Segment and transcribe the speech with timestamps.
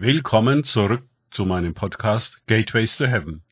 [0.00, 1.02] Willkommen zurück
[1.32, 3.42] zu meinem Podcast Gateways to Heaven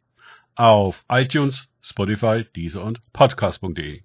[0.54, 4.02] auf iTunes, Spotify, Deezer und Podcast.de.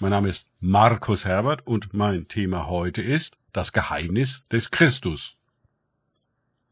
[0.00, 5.36] Mein Name ist Markus Herbert und mein Thema heute ist das Geheimnis des Christus.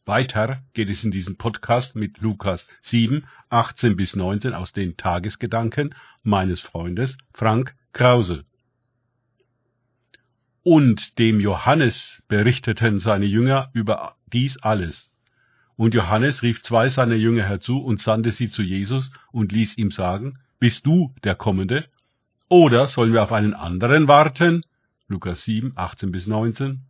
[0.06, 5.94] Weiter geht es in diesem Podcast mit Lukas 7, 18 bis 19 aus den Tagesgedanken
[6.24, 8.44] meines Freundes Frank Krause.
[10.72, 15.12] Und dem Johannes berichteten seine Jünger über dies alles.
[15.74, 19.90] Und Johannes rief zwei seiner Jünger herzu und sandte sie zu Jesus und ließ ihm
[19.90, 21.88] sagen, Bist du der Kommende?
[22.48, 24.62] Oder sollen wir auf einen anderen warten?
[25.08, 26.82] Lukas 7, 18 bis 19.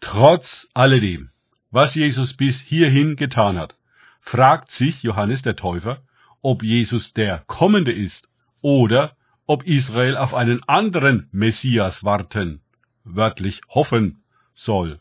[0.00, 1.28] Trotz alledem,
[1.70, 3.76] was Jesus bis hierhin getan hat,
[4.22, 6.00] fragt sich Johannes der Täufer,
[6.40, 8.30] ob Jesus der Kommende ist
[8.62, 9.14] oder
[9.50, 12.60] ob Israel auf einen anderen Messias warten,
[13.02, 14.22] wörtlich hoffen
[14.54, 15.00] soll.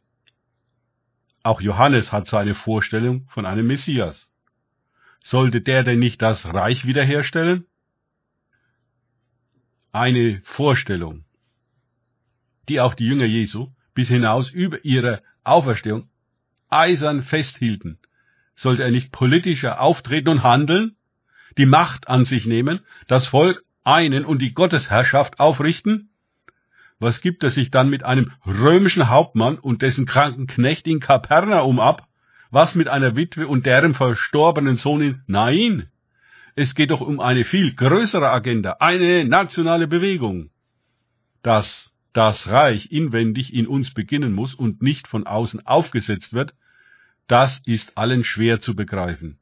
[1.43, 4.31] Auch Johannes hat seine Vorstellung von einem Messias.
[5.19, 7.67] Sollte der denn nicht das Reich wiederherstellen?
[9.91, 11.25] Eine Vorstellung,
[12.69, 16.09] die auch die Jünger Jesu bis hinaus über ihre Auferstehung
[16.69, 17.99] eisern festhielten.
[18.55, 20.95] Sollte er nicht politischer auftreten und handeln,
[21.59, 26.09] die Macht an sich nehmen, das Volk einen und die Gottesherrschaft aufrichten?
[26.99, 31.79] Was gibt er sich dann mit einem römischen Hauptmann und dessen kranken Knecht in Kapernaum
[31.79, 32.07] ab?
[32.51, 35.21] Was mit einer Witwe und deren verstorbenen Sohn in?
[35.27, 35.89] Nein!
[36.55, 40.49] Es geht doch um eine viel größere Agenda, eine nationale Bewegung.
[41.41, 46.53] Dass das Reich inwendig in uns beginnen muss und nicht von außen aufgesetzt wird,
[47.27, 49.39] das ist allen schwer zu begreifen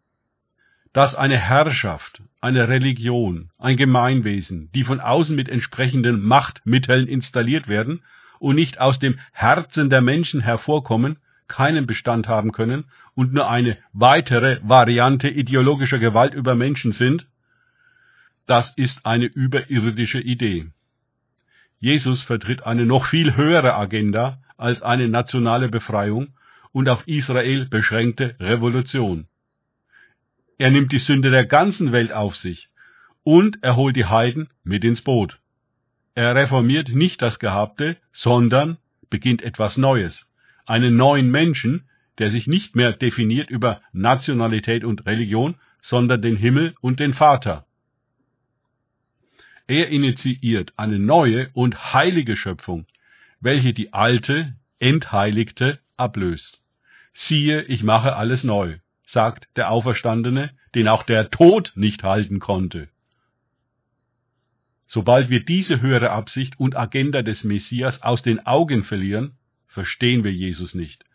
[0.97, 8.01] dass eine Herrschaft, eine Religion, ein Gemeinwesen, die von außen mit entsprechenden Machtmitteln installiert werden
[8.39, 11.17] und nicht aus dem Herzen der Menschen hervorkommen,
[11.47, 17.27] keinen Bestand haben können und nur eine weitere Variante ideologischer Gewalt über Menschen sind,
[18.47, 20.71] das ist eine überirdische Idee.
[21.79, 26.29] Jesus vertritt eine noch viel höhere Agenda als eine nationale Befreiung
[26.71, 29.27] und auf Israel beschränkte Revolution.
[30.57, 32.69] Er nimmt die Sünde der ganzen Welt auf sich
[33.23, 35.39] und er holt die Heiden mit ins Boot.
[36.15, 38.77] Er reformiert nicht das Gehabte, sondern
[39.09, 40.31] beginnt etwas Neues.
[40.65, 46.73] Einen neuen Menschen, der sich nicht mehr definiert über Nationalität und Religion, sondern den Himmel
[46.81, 47.65] und den Vater.
[49.67, 52.87] Er initiiert eine neue und heilige Schöpfung,
[53.39, 56.61] welche die alte, entheiligte ablöst.
[57.13, 62.89] Siehe, ich mache alles neu sagt der Auferstandene, den auch der Tod nicht halten konnte.
[64.85, 70.33] Sobald wir diese höhere Absicht und Agenda des Messias aus den Augen verlieren, verstehen wir
[70.33, 71.05] Jesus nicht,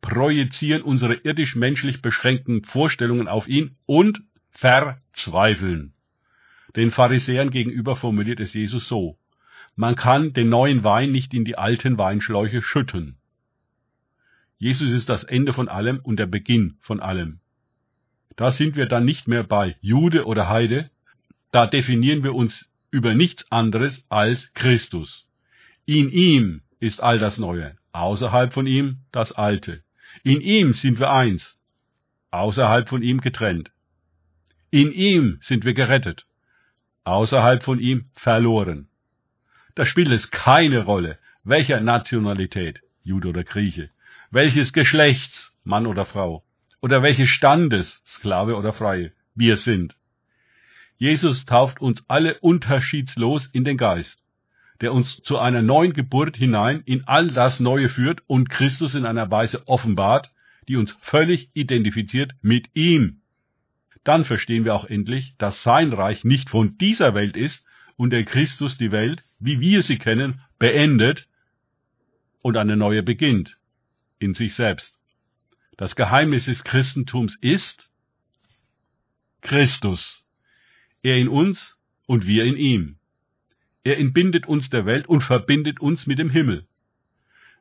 [0.00, 5.94] projizieren unsere irdisch-menschlich beschränkten Vorstellungen auf ihn und verzweifeln.
[6.76, 9.18] Den Pharisäern gegenüber formuliert es Jesus so,
[9.74, 13.16] man kann den neuen Wein nicht in die alten Weinschläuche schütten.
[14.62, 17.40] Jesus ist das Ende von allem und der Beginn von allem.
[18.36, 20.88] Da sind wir dann nicht mehr bei Jude oder Heide,
[21.50, 25.26] da definieren wir uns über nichts anderes als Christus.
[25.84, 29.82] In ihm ist all das Neue, außerhalb von ihm das Alte.
[30.22, 31.58] In ihm sind wir eins,
[32.30, 33.72] außerhalb von ihm getrennt.
[34.70, 36.24] In ihm sind wir gerettet,
[37.02, 38.86] außerhalb von ihm verloren.
[39.74, 43.90] Da spielt es keine Rolle, welcher Nationalität, Jude oder Grieche,
[44.32, 46.42] welches Geschlechts, Mann oder Frau,
[46.80, 49.94] oder welches Standes, Sklave oder Freie, wir sind.
[50.96, 54.22] Jesus tauft uns alle unterschiedslos in den Geist,
[54.80, 59.04] der uns zu einer neuen Geburt hinein in all das Neue führt und Christus in
[59.04, 60.32] einer Weise offenbart,
[60.66, 63.20] die uns völlig identifiziert mit ihm.
[64.02, 67.66] Dann verstehen wir auch endlich, dass sein Reich nicht von dieser Welt ist
[67.96, 71.28] und der Christus die Welt, wie wir sie kennen, beendet
[72.40, 73.58] und eine neue beginnt
[74.22, 74.98] in sich selbst.
[75.76, 77.90] Das Geheimnis des Christentums ist
[79.40, 80.24] Christus.
[81.02, 82.98] Er in uns und wir in ihm.
[83.84, 86.66] Er entbindet uns der Welt und verbindet uns mit dem Himmel,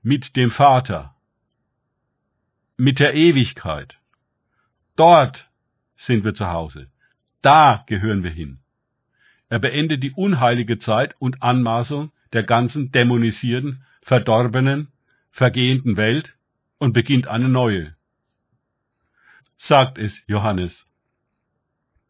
[0.03, 1.15] mit dem Vater,
[2.77, 3.99] mit der Ewigkeit.
[4.95, 5.49] Dort
[5.95, 6.91] sind wir zu Hause.
[7.41, 8.59] Da gehören wir hin.
[9.49, 14.89] Er beendet die unheilige Zeit und Anmaßung der ganzen dämonisierten, verdorbenen,
[15.31, 16.37] vergehenden Welt
[16.81, 17.95] und beginnt eine neue.
[19.55, 20.87] Sagt es Johannes.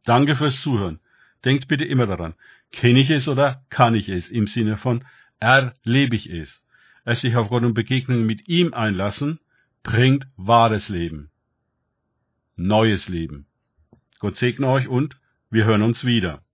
[0.06, 1.02] Danke fürs Zuhören.
[1.44, 2.36] Denkt bitte immer daran,
[2.72, 5.04] kenne ich es oder kann ich es im Sinne von
[5.42, 6.64] erlebe ich es.
[7.04, 9.42] Es sich auf Gott und Begegnungen mit ihm einlassen,
[9.84, 11.32] bringt wahres Leben.
[12.56, 13.48] Neues Leben.
[14.20, 15.18] Gott segne euch und
[15.50, 16.46] wir hören uns wieder.